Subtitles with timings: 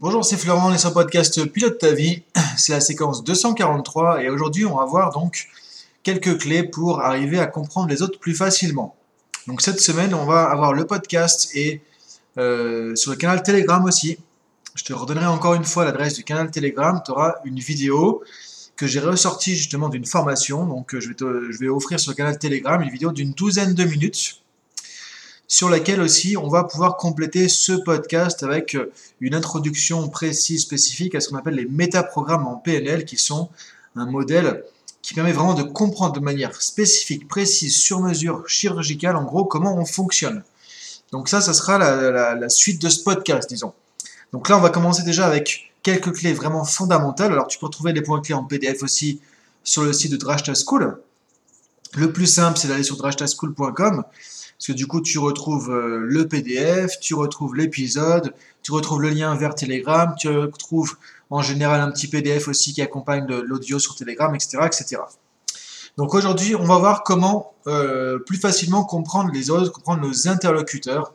[0.00, 2.22] Bonjour, c'est Florent et son podcast Pilote ta vie.
[2.56, 5.48] C'est la séquence 243 et aujourd'hui on va voir donc
[6.04, 8.94] quelques clés pour arriver à comprendre les autres plus facilement.
[9.48, 11.82] Donc cette semaine on va avoir le podcast et
[12.38, 14.18] euh, sur le canal Telegram aussi.
[14.76, 17.02] Je te redonnerai encore une fois l'adresse du canal Telegram.
[17.04, 18.22] Tu auras une vidéo
[18.76, 20.64] que j'ai ressortie justement d'une formation.
[20.64, 21.16] Donc je vais,
[21.50, 24.44] je vais offrir sur le canal Telegram une vidéo d'une douzaine de minutes
[25.48, 31.14] sur laquelle aussi on va pouvoir compléter ce podcast avec euh, une introduction précise, spécifique
[31.14, 33.48] à ce qu'on appelle les métaprogrammes en PNL, qui sont
[33.96, 34.62] un modèle
[35.00, 39.74] qui permet vraiment de comprendre de manière spécifique, précise, sur mesure, chirurgicale, en gros, comment
[39.78, 40.42] on fonctionne.
[41.12, 43.72] Donc ça, ça sera la, suite de ce podcast, disons.
[44.32, 47.32] Donc là, on va commencer déjà avec quelques clés vraiment fondamentales.
[47.32, 49.20] Alors tu peux retrouver les points clés en PDF aussi
[49.64, 51.00] sur le site de Drashta School.
[51.94, 54.04] Le plus simple, c'est d'aller sur drashtaschool.com.
[54.58, 59.10] Parce que du coup, tu retrouves euh, le PDF, tu retrouves l'épisode, tu retrouves le
[59.10, 60.96] lien vers Telegram, tu retrouves
[61.30, 64.58] en général un petit PDF aussi qui accompagne l'audio sur Telegram, etc.
[64.66, 64.96] etc.
[65.96, 71.12] Donc aujourd'hui, on va voir comment euh, plus facilement comprendre les autres, comprendre nos interlocuteurs.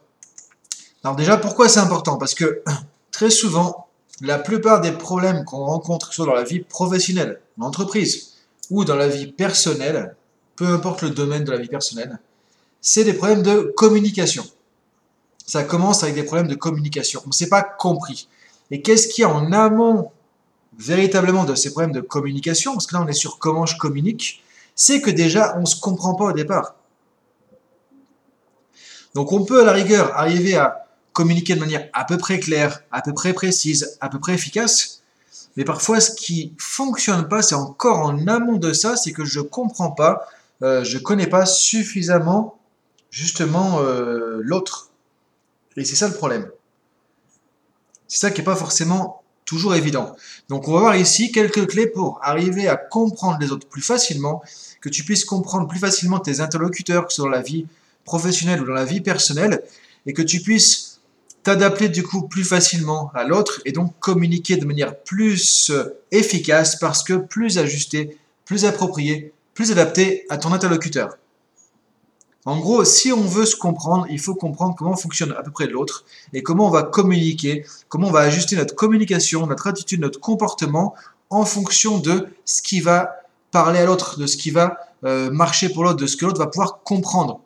[1.03, 2.17] Alors déjà, pourquoi c'est important?
[2.17, 2.61] Parce que
[3.11, 3.87] très souvent,
[4.21, 8.35] la plupart des problèmes qu'on rencontre, soit dans la vie professionnelle, en entreprise,
[8.69, 10.15] ou dans la vie personnelle,
[10.55, 12.19] peu importe le domaine de la vie personnelle,
[12.83, 14.45] c'est des problèmes de communication.
[15.47, 17.21] Ça commence avec des problèmes de communication.
[17.25, 18.27] On ne s'est pas compris.
[18.71, 20.11] Et qu'est-ce qu'il y a en amont
[20.77, 22.73] véritablement de ces problèmes de communication?
[22.73, 24.43] Parce que là, on est sur comment je communique.
[24.75, 26.75] C'est que déjà, on ne se comprend pas au départ.
[29.15, 32.81] Donc on peut à la rigueur arriver à communiquer de manière à peu près claire,
[32.91, 35.03] à peu près précise, à peu près efficace.
[35.55, 39.39] Mais parfois, ce qui fonctionne pas, c'est encore en amont de ça, c'est que je
[39.39, 40.27] comprends pas,
[40.63, 42.57] euh, je ne connais pas suffisamment
[43.13, 44.89] justement euh, l'autre.
[45.77, 46.49] Et c'est ça le problème.
[48.07, 50.15] C'est ça qui n'est pas forcément toujours évident.
[50.49, 54.41] Donc on va voir ici quelques clés pour arriver à comprendre les autres plus facilement,
[54.81, 57.67] que tu puisses comprendre plus facilement tes interlocuteurs, que ce soit dans la vie
[58.03, 59.61] professionnelle ou dans la vie personnelle,
[60.07, 60.99] et que tu puisses
[61.43, 66.77] t'adapter du coup plus facilement à l'autre et donc communiquer de manière plus euh, efficace
[66.77, 71.17] parce que plus ajusté, plus approprié, plus adapté à ton interlocuteur.
[72.45, 75.67] En gros, si on veut se comprendre, il faut comprendre comment fonctionne à peu près
[75.67, 80.19] l'autre et comment on va communiquer, comment on va ajuster notre communication, notre attitude, notre
[80.19, 80.93] comportement
[81.29, 83.15] en fonction de ce qui va
[83.51, 86.39] parler à l'autre, de ce qui va euh, marcher pour l'autre, de ce que l'autre
[86.39, 87.39] va pouvoir comprendre.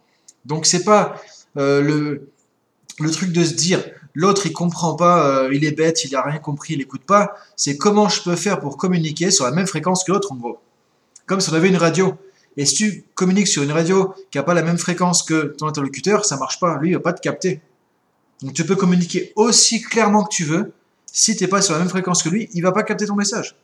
[0.46, 1.16] Donc c'est pas
[1.58, 1.81] euh,
[3.00, 3.84] le, truc de se dire
[4.16, 7.35] l'autre il comprend pas, euh, il est bête, il a rien compris, il écoute pas.
[7.56, 10.58] C'est comment je peux faire pour communiquer sur la même fréquence que l'autre en gros.
[11.28, 12.18] Comme si on avait une radio.
[12.57, 15.68] Et si tu communiques sur une radio qui n'a pas la même fréquence que ton
[15.68, 16.78] interlocuteur, ça marche pas.
[16.79, 17.62] Lui, il va pas te capter.
[18.41, 20.73] Donc tu peux communiquer aussi clairement que tu veux.
[21.06, 23.16] Si tu n'es pas sur la même fréquence que lui, il va pas capter ton
[23.16, 23.56] message.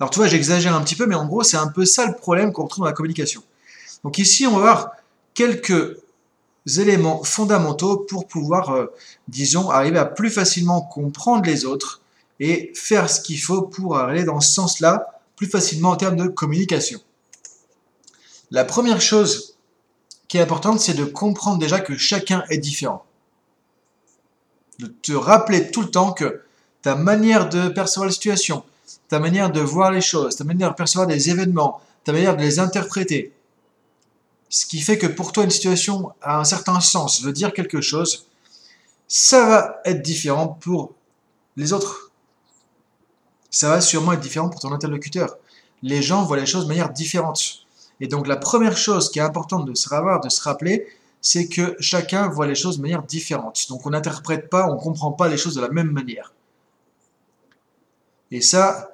[0.00, 2.14] Alors tu vois, j'exagère un petit peu, mais en gros, c'est un peu ça le
[2.14, 3.42] problème qu'on retrouve dans la communication.
[4.02, 4.90] Donc ici, on va voir
[5.34, 5.98] quelques
[6.78, 8.86] éléments fondamentaux pour pouvoir, euh,
[9.28, 12.00] disons, arriver à plus facilement comprendre les autres
[12.40, 16.26] et faire ce qu'il faut pour aller dans ce sens-là plus facilement en termes de
[16.28, 17.00] communication.
[18.54, 19.56] La première chose
[20.28, 23.04] qui est importante, c'est de comprendre déjà que chacun est différent.
[24.78, 26.44] De te rappeler tout le temps que
[26.80, 28.62] ta manière de percevoir la situation,
[29.08, 32.42] ta manière de voir les choses, ta manière de percevoir des événements, ta manière de
[32.42, 33.32] les interpréter,
[34.48, 37.80] ce qui fait que pour toi une situation a un certain sens, veut dire quelque
[37.80, 38.28] chose,
[39.08, 40.92] ça va être différent pour
[41.56, 42.12] les autres.
[43.50, 45.38] Ça va sûrement être différent pour ton interlocuteur.
[45.82, 47.63] Les gens voient les choses de manière différente.
[48.00, 50.86] Et donc la première chose qui est importante de se avoir, de se rappeler,
[51.20, 53.66] c'est que chacun voit les choses de manière différente.
[53.68, 56.32] Donc on n'interprète pas, on ne comprend pas les choses de la même manière.
[58.30, 58.90] Et ça,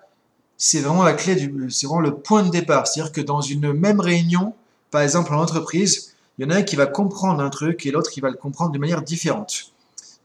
[0.57, 1.35] c'est vraiment la clé,
[1.71, 2.87] c'est vraiment le point de départ.
[2.87, 4.55] C'est-à-dire que dans une même réunion,
[4.91, 7.91] par exemple en entreprise, il y en a un qui va comprendre un truc et
[7.91, 9.73] l'autre qui va le comprendre de manière différente.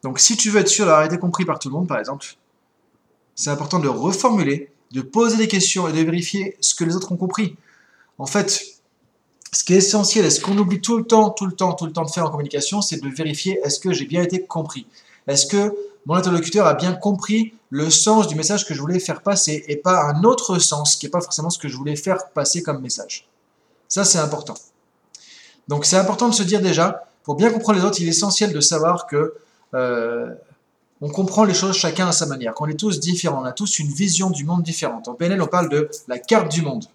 [0.03, 2.35] Donc si tu veux être sûr d'avoir été compris par tout le monde, par exemple,
[3.33, 7.11] c'est important de reformuler, de poser des questions et de vérifier ce que les autres
[7.11, 7.55] ont compris.
[8.17, 8.63] En fait,
[9.51, 11.85] ce qui est essentiel et ce qu'on oublie tout le temps, tout le temps, tout
[11.85, 14.87] le temps de faire en communication, c'est de vérifier est-ce que j'ai bien été compris?
[15.27, 15.73] Est-ce que
[16.05, 19.75] mon interlocuteur a bien compris le sens du message que je voulais faire passer et
[19.75, 22.81] pas un autre sens qui n'est pas forcément ce que je voulais faire passer comme
[22.81, 23.27] message?
[23.87, 24.55] Ça, c'est important.
[25.67, 28.53] Donc, c'est important de se dire déjà, pour bien comprendre les autres, il est essentiel
[28.53, 29.33] de savoir que
[29.73, 30.33] euh,
[31.01, 33.79] on comprend les choses chacun à sa manière, qu'on est tous différents, on a tous
[33.79, 35.07] une vision du monde différente.
[35.07, 36.85] En PNL, on parle de la carte du monde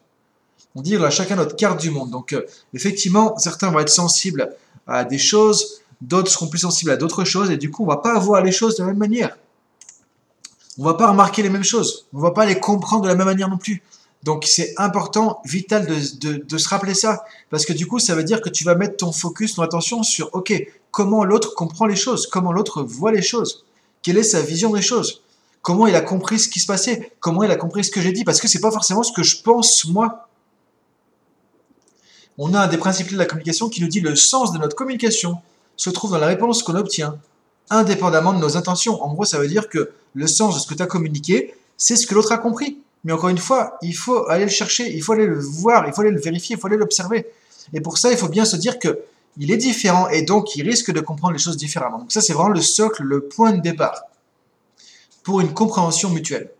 [0.74, 2.10] on dit a chacun notre carte du monde.
[2.10, 4.54] Donc euh, effectivement, certains vont être sensibles
[4.86, 7.98] à des choses, d'autres seront plus sensibles à d'autres choses, et du coup, on va
[7.98, 9.36] pas voir les choses de la même manière.
[10.78, 13.26] on va pas remarquer les mêmes choses, on va pas les comprendre de la même
[13.26, 13.82] manière non plus.
[14.22, 18.42] Donc c'est important, vital de, se rappeler ça, parce que du coup ça veut dire
[18.42, 20.52] que tu vas mettre ton focus, ton attention sur, ok,
[20.90, 23.64] comment l'autre comprend les choses, comment l'autre voit les choses,
[24.02, 25.22] quelle est sa vision des choses,
[25.62, 28.12] comment il a compris ce qui se passait, comment il a compris ce que j'ai
[28.12, 30.28] dit, parce que c'est pas forcément ce que je pense moi.
[32.42, 34.74] On a un des principes de la communication qui nous dit le sens de notre
[34.74, 35.36] communication
[35.76, 37.18] se trouve dans la réponse qu'on obtient,
[37.68, 39.02] indépendamment de nos intentions.
[39.02, 41.96] En gros, ça veut dire que le sens de ce que tu as communiqué, c'est
[41.96, 42.78] ce que l'autre a compris.
[43.04, 45.92] Mais encore une fois, il faut aller le chercher, il faut aller le voir, il
[45.92, 47.26] faut aller le vérifier, il faut aller l'observer.
[47.74, 49.00] Et pour ça, il faut bien se dire que
[49.36, 51.98] il est différent et donc il risque de comprendre les choses différemment.
[51.98, 54.04] Donc ça, c'est vraiment le socle, le point de départ
[55.24, 56.50] pour une compréhension mutuelle.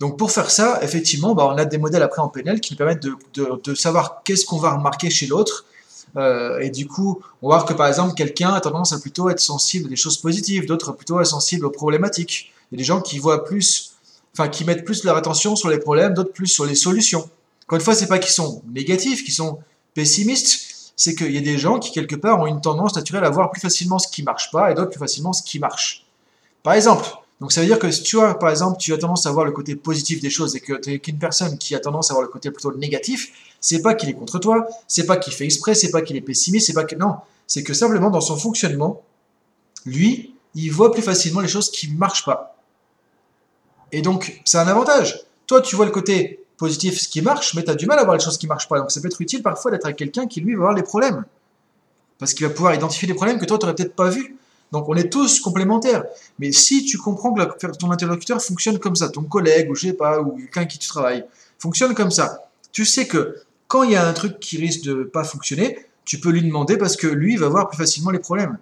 [0.00, 2.76] Donc pour faire ça, effectivement, bah, on a des modèles après en PNL qui nous
[2.76, 5.66] permettent de, savoir qu'est-ce qu'on va remarquer chez l'autre.
[6.16, 9.30] Euh, et du coup, on va voir que par exemple, quelqu'un a tendance à plutôt
[9.30, 12.52] être sensible à des choses positives, d'autres plutôt à sensible aux problématiques.
[12.70, 13.94] Il y a des gens qui voient plus,
[14.32, 17.28] enfin, qui mettent plus leur attention sur les problèmes, d'autres plus sur les solutions.
[17.64, 19.58] Encore une fois, c'est pas qu'ils sont négatifs, qu'ils sont
[19.94, 23.30] pessimistes, c'est qu'il y a des gens qui, quelque part, ont une tendance naturelle à
[23.30, 26.06] voir plus facilement ce qui marche pas et d'autres plus facilement ce qui marche.
[26.62, 27.06] Par exemple,
[27.40, 29.44] donc ça veut dire que si tu as, par exemple, tu as tendance à voir
[29.44, 32.14] le côté positif des choses et que tu es qu'une personne qui a tendance à
[32.14, 35.44] voir le côté plutôt négatif, c'est pas qu'il est contre toi, c'est pas qu'il fait
[35.44, 37.16] exprès, c'est pas qu'il est pessimiste, c'est pas que non,
[37.46, 39.02] c'est que simplement dans son fonctionnement,
[39.84, 42.56] lui, il voit plus facilement les choses qui marchent pas.
[43.90, 45.20] Et donc, c'est un avantage.
[45.46, 48.04] Toi, tu vois le côté positif, ce qui marche, mais tu as du mal à
[48.04, 48.78] voir les choses qui ne marchent pas.
[48.78, 51.24] Donc, ça peut être utile parfois d'être avec quelqu'un qui, lui, va voir les problèmes.
[52.18, 54.36] Parce qu'il va pouvoir identifier des problèmes que toi, tu n'aurais peut-être pas vus.
[54.74, 56.04] Donc, on est tous complémentaires.
[56.38, 59.92] Mais si tu comprends que ton interlocuteur fonctionne comme ça, ton collègue, ou je sais
[59.94, 61.24] pas, ou quelqu'un qui tu travailles,
[61.58, 63.36] fonctionne comme ça, tu sais que
[63.68, 66.76] quand il y a un truc qui risque de pas fonctionner, tu peux lui demander
[66.76, 68.58] parce que lui, va voir plus facilement les problèmes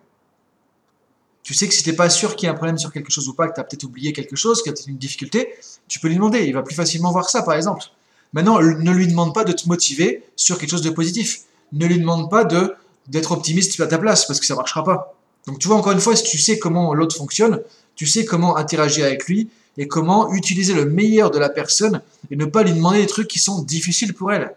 [1.42, 3.10] tu sais que si tu n'es pas sûr qu'il y a un problème sur quelque
[3.10, 5.54] chose ou pas, que tu as peut-être oublié quelque chose, qu'il y a une difficulté,
[5.88, 6.44] tu peux lui demander.
[6.44, 7.84] Il va plus facilement voir ça, par exemple.
[8.32, 11.40] Maintenant, ne lui demande pas de te motiver sur quelque chose de positif.
[11.72, 12.74] Ne lui demande pas de
[13.08, 15.16] d'être optimiste à ta place, parce que ça ne marchera pas.
[15.46, 17.62] Donc tu vois, encore une fois, si tu sais comment l'autre fonctionne,
[17.94, 22.36] tu sais comment interagir avec lui et comment utiliser le meilleur de la personne et
[22.36, 24.54] ne pas lui demander des trucs qui sont difficiles pour elle.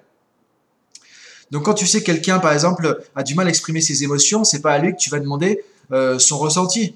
[1.52, 4.44] Donc quand tu sais que quelqu'un, par exemple, a du mal à exprimer ses émotions,
[4.44, 6.96] c'est pas à lui que tu vas demander euh, son ressenti.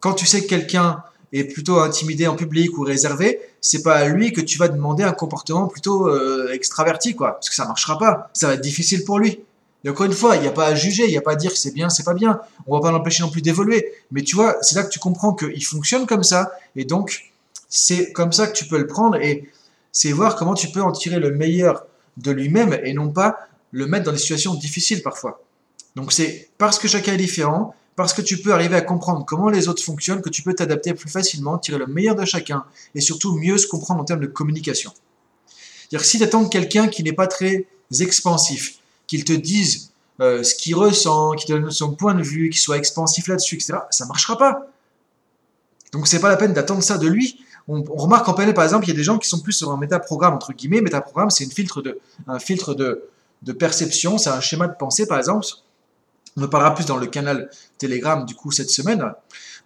[0.00, 4.08] Quand tu sais que quelqu'un est plutôt intimidé en public ou réservé, c'est pas à
[4.08, 7.98] lui que tu vas demander un comportement plutôt euh, extraverti, quoi, parce que ça marchera
[7.98, 9.40] pas, ça va être difficile pour lui.
[9.84, 11.36] Et encore une fois, il n'y a pas à juger, il n'y a pas à
[11.36, 12.40] dire que c'est bien, c'est pas bien.
[12.66, 13.92] On va pas l'empêcher non plus d'évoluer.
[14.10, 17.30] Mais tu vois, c'est là que tu comprends qu'il fonctionne comme ça, et donc
[17.68, 19.50] c'est comme ça que tu peux le prendre, et
[19.92, 21.84] c'est voir comment tu peux en tirer le meilleur
[22.16, 23.36] de lui-même, et non pas
[23.72, 25.42] le mettre dans des situations difficiles parfois.
[25.96, 29.50] Donc c'est parce que chacun est différent, parce que tu peux arriver à comprendre comment
[29.50, 32.64] les autres fonctionnent, que tu peux t'adapter plus facilement, tirer le meilleur de chacun,
[32.94, 34.92] et surtout mieux se comprendre en termes de communication.
[35.90, 37.66] C'est-à-dire si tu attends quelqu'un qui n'est pas très
[38.00, 39.90] expansif, qu'il te dise
[40.20, 43.74] euh, ce qu'il ressent, qu'il donne son point de vue, qu'il soit expansif là-dessus, etc.,
[43.90, 44.68] ça ne marchera pas.
[45.92, 47.40] Donc c'est pas la peine d'attendre ça de lui.
[47.66, 49.70] On, remarque en PNL, par exemple, il y a des gens qui sont plus sur
[49.70, 50.82] un métaprogramme, entre guillemets.
[50.82, 53.08] Métaprogramme, c'est filtre de, un filtre de,
[53.42, 55.46] de perception, c'est un schéma de pensée, par exemple,
[56.36, 57.48] on en parlera plus dans le canal
[57.78, 59.12] Telegram du coup cette semaine.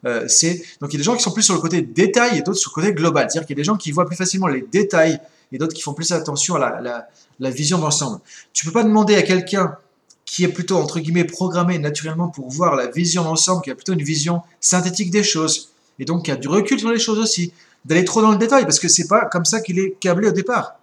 [0.05, 2.38] Euh, c'est donc il y a des gens qui sont plus sur le côté détail
[2.38, 3.28] et d'autres sur le côté global.
[3.30, 5.18] C'est-à-dire qu'il y a des gens qui voient plus facilement les détails
[5.50, 7.09] et d'autres qui font plus attention à la,
[7.40, 8.21] vision d'ensemble.
[8.52, 9.76] Tu peux pas demander à quelqu'un
[10.25, 13.95] qui est plutôt entre guillemets programmé naturellement pour voir la vision d'ensemble, qui a plutôt
[13.95, 17.52] une vision synthétique des choses et donc qui a du recul sur les choses aussi,
[17.85, 20.33] d'aller trop dans le détail parce que c'est pas comme ça qu'il est câblé au
[20.33, 20.75] départ.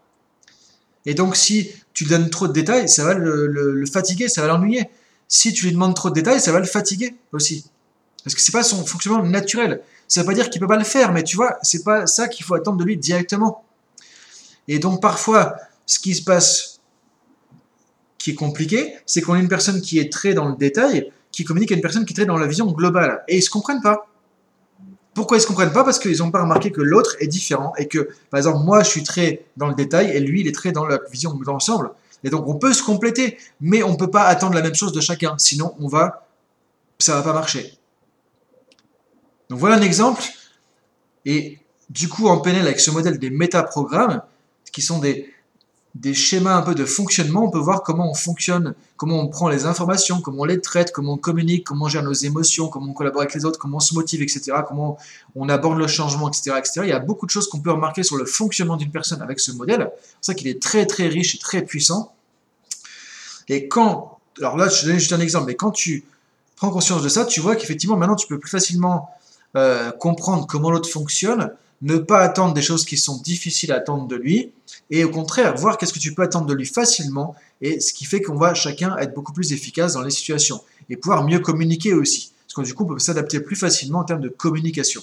[1.05, 4.47] Et donc si tu lui donnes trop de détails, ça va le fatiguer, ça va
[4.47, 4.89] l'ennuyer
[5.27, 7.65] si tu lui demandes trop de détails, ça va le fatiguer aussi.
[8.23, 9.81] Parce que c'est pas son fonctionnement naturel.
[10.07, 12.27] Ça veut pas dire qu'il peut pas le faire, mais tu vois, c'est pas ça
[12.27, 13.63] qu'il faut attendre de lui directement.
[14.67, 16.79] Et donc parfois, ce qui se passe,
[18.17, 21.43] qui est compliqué, c'est qu'on a une personne qui est très dans le détail, qui
[21.43, 23.23] communique à une personne qui est très dans la vision globale.
[23.27, 24.07] Et ils se comprennent pas.
[25.13, 25.83] Pourquoi ils se comprennent pas?
[25.83, 28.89] Parce qu'ils n'ont pas remarqué que l'autre est différent et que, par exemple, moi, je
[28.89, 31.91] suis très dans le détail et lui, il est très dans la vision d'ensemble.
[32.25, 34.91] Et donc on peut se compléter, mais on ne peut pas attendre la même chose
[34.91, 36.27] de chacun, sinon on va,
[36.97, 37.77] ça va pas marcher.
[39.49, 40.23] Donc voilà un exemple.
[41.25, 44.23] Et du coup, en PNL, avec ce modèle des métaprogrammes,
[44.71, 45.31] qui sont des,
[45.95, 49.47] des schémas un peu de fonctionnement, on peut voir comment on fonctionne, comment on prend
[49.47, 52.91] les informations, comment on les traite, comment on communique, comment on gère nos émotions, comment
[52.91, 54.97] on collabore avec les autres, comment on se motive, etc., comment
[55.35, 56.81] on aborde le changement, etc., etc.
[56.83, 59.39] Il y a beaucoup de choses qu'on peut remarquer sur le fonctionnement d'une personne avec
[59.39, 59.89] ce modèle.
[60.19, 62.13] C'est ça qu'il est très très riche et très puissant.
[63.47, 66.03] Et quand, alors là, je te donne juste un exemple, mais quand tu
[66.57, 69.09] prends conscience de ça, tu vois qu'effectivement maintenant tu peux plus facilement
[69.55, 74.07] euh, comprendre comment l'autre fonctionne, ne pas attendre des choses qui sont difficiles à attendre
[74.07, 74.51] de lui,
[74.89, 78.05] et au contraire, voir qu'est-ce que tu peux attendre de lui facilement, et ce qui
[78.05, 81.93] fait qu'on va chacun être beaucoup plus efficace dans les situations, et pouvoir mieux communiquer
[81.93, 85.01] aussi, parce que du coup on peut s'adapter plus facilement en termes de communication.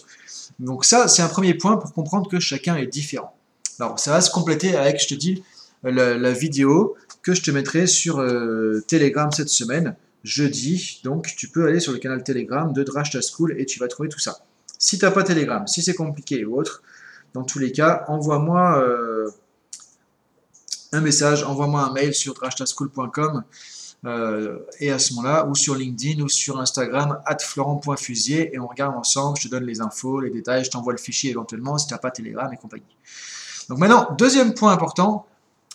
[0.59, 3.35] Donc ça, c'est un premier point pour comprendre que chacun est différent.
[3.79, 5.43] Alors ça va se compléter avec, je te dis,
[5.83, 11.00] la, vidéo que je te mettrai sur euh, Telegram cette semaine, jeudi.
[11.05, 14.09] Donc tu peux aller sur le canal Telegram de Drashta School et tu vas trouver
[14.09, 14.45] tout ça.
[14.82, 16.82] Si tu n'as pas Telegram, si c'est compliqué ou autre,
[17.34, 19.30] dans tous les cas, envoie-moi euh,
[20.90, 23.44] un message, envoie-moi un mail sur drashtaschool.com
[24.04, 28.66] euh, et à ce moment-là, ou sur LinkedIn ou sur Instagram, at florent.fusier et on
[28.66, 31.86] regarde ensemble, je te donne les infos, les détails, je t'envoie le fichier éventuellement si
[31.86, 32.96] tu n'as pas Telegram et compagnie.
[33.68, 35.26] Donc maintenant, deuxième point important,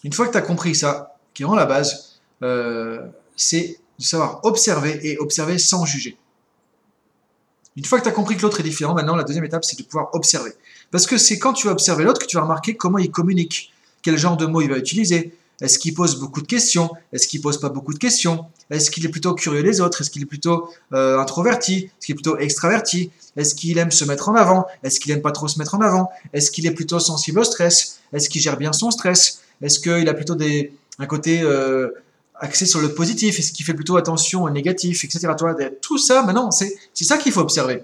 [0.03, 4.03] une fois que tu as compris ça, qui est vraiment la base, euh, c'est de
[4.03, 6.17] savoir observer et observer sans juger.
[7.77, 9.77] Une fois que tu as compris que l'autre est différent, maintenant la deuxième étape c'est
[9.77, 10.51] de pouvoir observer.
[10.91, 13.71] Parce que c'est quand tu vas observer l'autre que tu vas remarquer comment il communique,
[14.01, 17.41] quel genre de mots il va utiliser, est-ce qu'il pose beaucoup de questions Est-ce qu'il
[17.41, 20.27] pose pas beaucoup de questions Est-ce qu'il est plutôt curieux des autres Est-ce qu'il est
[20.27, 24.67] plutôt euh, introverti Est-ce qu'il est plutôt extraverti Est-ce qu'il aime se mettre en avant
[24.83, 27.43] Est-ce qu'il aime pas trop se mettre en avant Est-ce qu'il est plutôt sensible au
[27.43, 31.89] stress Est-ce qu'il gère bien son stress Est-ce qu'il a plutôt des, un côté euh,
[32.39, 35.29] axé sur le positif Est-ce qu'il fait plutôt attention au négatif, etc.
[35.81, 37.83] tout ça, maintenant, c'est ça qu'il faut observer.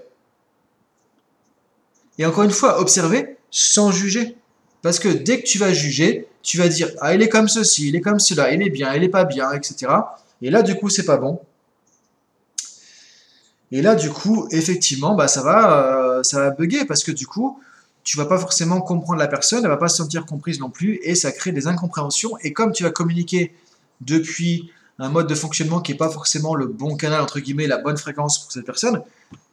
[2.18, 4.36] Et encore une fois, observer sans juger.
[4.82, 7.88] Parce que dès que tu vas juger, tu vas dire ah il est comme ceci,
[7.88, 9.90] il est comme cela, il est bien, il est pas bien, etc.
[10.42, 11.40] Et là du coup c'est pas bon.
[13.72, 17.26] Et là du coup effectivement bah ça va euh, ça va bugger parce que du
[17.26, 17.58] coup
[18.02, 21.00] tu vas pas forcément comprendre la personne, elle va pas se sentir comprise non plus
[21.02, 23.54] et ça crée des incompréhensions et comme tu vas communiquer
[24.00, 27.78] depuis un mode de fonctionnement qui n'est pas forcément le bon canal entre guillemets, la
[27.78, 29.02] bonne fréquence pour cette personne,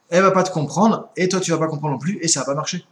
[0.10, 2.42] elle va pas te comprendre et toi tu vas pas comprendre non plus et ça
[2.42, 2.86] va pas marcher.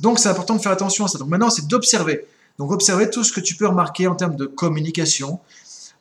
[0.00, 1.18] Donc c'est important de faire attention à ça.
[1.18, 2.26] Donc maintenant c'est d'observer.
[2.58, 5.40] Donc observez tout ce que tu peux remarquer en termes de communication.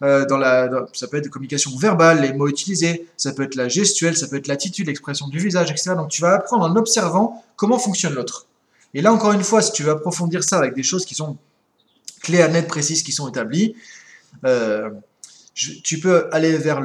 [0.04, 3.56] Euh, dans la, ça peut être de communication verbale, les mots utilisés, ça peut être
[3.56, 5.94] la gestuelle, ça peut être l'attitude, l'expression du visage, etc.
[5.96, 8.46] Donc tu vas apprendre en observant comment fonctionne l'autre.
[8.94, 11.38] Et là encore une fois, si tu veux approfondir ça avec des choses qui sont
[12.22, 13.76] claires, nettes, précises, qui sont établies,
[14.44, 14.90] euh,
[15.54, 16.82] tu peux aller vers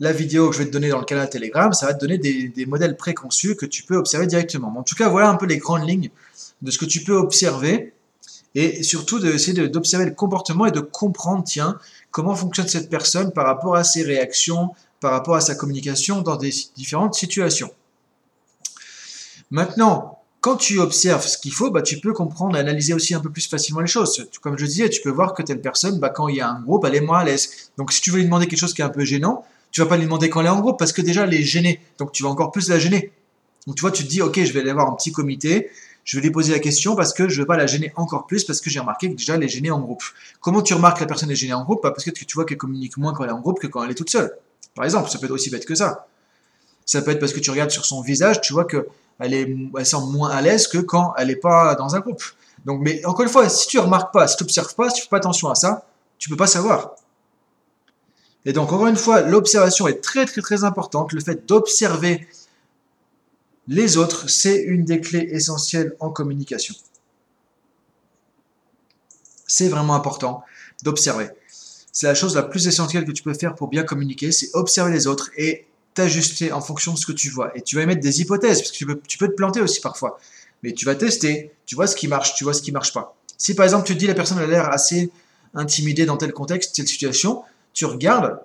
[0.00, 2.18] la vidéo que je vais te donner dans le canal Telegram, ça va te donner
[2.18, 4.74] des, modèles préconçus que tu peux observer directement.
[4.76, 6.10] en tout cas, voilà un peu les grandes lignes
[6.62, 7.92] de ce que tu peux observer
[8.54, 11.78] et surtout d'essayer d'observer le comportement et de comprendre, tiens,
[12.10, 16.36] comment fonctionne cette personne par rapport à ses réactions, par rapport à sa communication dans
[16.36, 17.70] différentes situations.
[19.50, 20.15] Maintenant,
[20.46, 23.48] quand tu observes ce qu'il faut, bah, tu peux comprendre, analyser aussi un peu plus
[23.48, 24.28] facilement les choses.
[24.40, 26.60] Comme je disais, tu peux voir que telle personne, bah, quand il y a un
[26.60, 27.50] groupe, elle est moins à l'aise.
[27.76, 29.88] Donc si tu veux lui demander quelque chose qui est un peu gênant, tu vas
[29.88, 31.80] pas lui demander quand elle est en groupe parce que déjà elle est gênée.
[31.98, 33.10] Donc tu vas encore plus la gêner.
[33.66, 35.68] Donc tu vois, tu te dis, ok, je vais aller voir un petit comité,
[36.04, 38.44] je vais lui poser la question parce que je veux pas la gêner encore plus
[38.44, 40.04] parce que j'ai remarqué que déjà elle est gênée en groupe.
[40.40, 41.80] Comment tu remarques que la personne est gênée en groupe?
[41.82, 43.82] Bah, Parce que tu vois qu'elle communique moins quand elle est en groupe que quand
[43.82, 44.30] elle est toute seule.
[44.76, 46.06] Par exemple, ça peut être aussi bête que ça.
[46.84, 48.84] Ça peut être parce que tu regardes sur son visage, tu vois qu'elle
[49.18, 52.22] elle semble moins à l'aise que quand elle n'est pas dans un groupe.
[52.64, 55.02] Donc, mais encore une fois, si tu remarques pas, si tu n'observes pas, si tu
[55.02, 55.86] fais pas attention à ça,
[56.18, 56.96] tu peux pas savoir.
[58.44, 61.12] Et donc, encore une fois, l'observation est très très très importante.
[61.12, 62.26] Le fait d'observer
[63.68, 66.74] les autres, c'est une des clés essentielles en communication.
[69.46, 70.44] C'est vraiment important
[70.82, 71.28] d'observer.
[71.92, 74.92] C'est la chose la plus essentielle que tu peux faire pour bien communiquer, c'est observer
[74.92, 77.56] les autres et t'ajuster en fonction de ce que tu vois.
[77.56, 79.80] Et tu vas émettre des hypothèses, parce que tu peux, tu peux te planter aussi
[79.80, 80.20] parfois.
[80.62, 83.16] Mais tu vas tester, tu vois ce qui marche, tu vois ce qui marche pas.
[83.38, 85.10] Si par exemple tu te dis la personne a l'air assez
[85.54, 88.38] intimidée dans tel contexte, telle situation, tu regardes,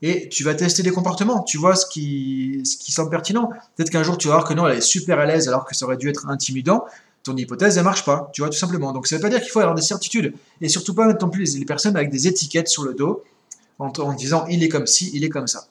[0.00, 3.50] et tu vas tester des comportements, tu vois ce qui, ce qui semble pertinent.
[3.74, 5.74] Peut-être qu'un jour tu vas voir que non, elle est super à l'aise alors que
[5.74, 6.84] ça aurait dû être intimidant.
[7.24, 8.92] Ton hypothèse, elle marche pas, tu vois, tout simplement.
[8.92, 10.34] Donc ça veut pas dire qu'il faut avoir des certitudes.
[10.60, 13.24] Et surtout pas mettre non plus les, personnes avec des étiquettes sur le dos
[13.78, 15.66] en, en disant il est comme ci, il est comme ça.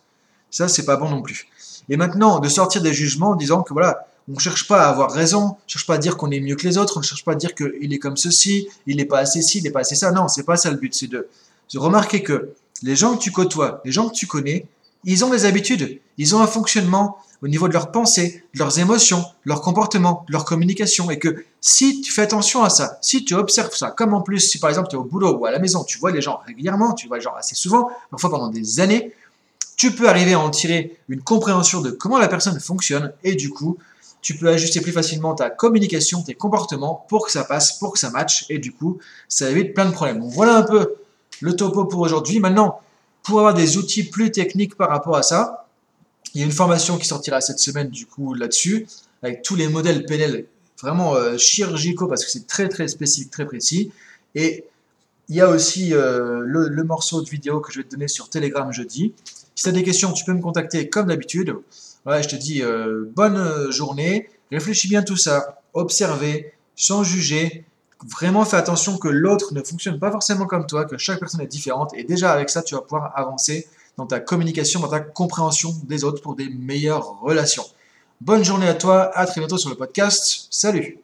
[0.52, 1.48] Ça, c'est pas bon non plus.
[1.90, 4.90] Et maintenant, de sortir des jugements en disant que voilà, on ne cherche pas à
[4.90, 7.00] avoir raison, on ne cherche pas à dire qu'on est mieux que les autres, on
[7.00, 9.64] ne cherche pas à dire qu'il est comme ceci, il n'est pas assez ci, il
[9.64, 10.12] n'est pas assez ça.
[10.12, 11.28] Non, c'est pas ça le but, c'est de,
[11.74, 14.66] de remarquer que les gens que tu côtoies, les gens que tu connais,
[15.06, 18.80] ils ont des habitudes, ils ont un fonctionnement au niveau de leurs pensées, de leurs
[18.80, 23.36] émotions, leur comportement, leur communication, et que si tu fais attention à ça, si tu
[23.36, 25.60] observes ça, comme en plus, si par exemple tu es au boulot ou à la
[25.60, 28.80] maison, tu vois les gens régulièrement, tu vois les gens assez souvent, parfois pendant des
[28.80, 29.14] années,
[29.78, 33.50] tu peux arriver à en tirer une compréhension de comment la personne fonctionne, et du
[33.50, 33.78] coup,
[34.22, 38.00] tu peux ajuster plus facilement ta communication, tes comportements, pour que ça passe, pour que
[38.00, 38.98] ça matche, et du coup,
[39.30, 40.22] ça évite plein de problèmes.
[40.22, 40.96] Voilà un peu
[41.40, 42.40] le topo pour aujourd'hui.
[42.40, 42.82] Maintenant,
[43.24, 45.64] pour avoir des outils plus techniques par rapport à ça,
[46.34, 48.88] Il y a une formation qui sortira cette semaine, du coup, là-dessus,
[49.24, 50.46] avec tous les modèles PNL
[50.82, 53.92] vraiment euh, chirurgicaux, parce que c'est très, très spécifique, très précis.
[54.36, 54.66] Et
[55.30, 58.30] il y a aussi euh, le, morceau de vidéo que je vais te donner sur
[58.30, 59.14] Telegram jeudi.
[59.58, 61.56] Si tu as des questions, tu peux me contacter comme d'habitude.
[62.06, 64.30] Voilà, je te dis euh, bonne journée.
[64.52, 65.62] Réfléchis bien tout ça.
[65.74, 67.66] Observez, sans juger.
[68.06, 71.48] Vraiment fais attention que l'autre ne fonctionne pas forcément comme toi, que chaque personne est
[71.48, 71.92] différente.
[71.96, 76.04] Et déjà avec ça, tu vas pouvoir avancer dans ta communication, dans ta compréhension des
[76.04, 77.66] autres pour des meilleures relations.
[78.22, 80.48] Bonne journée à toi, à très bientôt sur le podcast.
[80.52, 81.00] Salut